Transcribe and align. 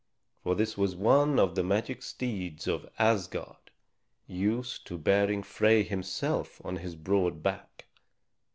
For 0.41 0.55
this 0.55 0.79
was 0.79 0.95
one 0.95 1.37
of 1.39 1.53
the 1.53 1.61
magic 1.61 2.01
steeds 2.01 2.65
of 2.67 2.89
Asgard, 2.97 3.69
used 4.25 4.87
to 4.87 4.97
bearing 4.97 5.43
Frey 5.43 5.83
himself 5.83 6.59
on 6.65 6.77
his 6.77 6.95
broad 6.95 7.43
back. 7.43 7.85